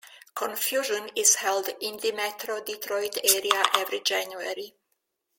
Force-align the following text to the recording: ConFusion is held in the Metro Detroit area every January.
ConFusion 0.35 1.11
is 1.15 1.35
held 1.35 1.69
in 1.79 1.97
the 1.97 2.11
Metro 2.11 2.59
Detroit 2.59 3.19
area 3.23 3.63
every 3.75 3.99
January. 3.99 4.73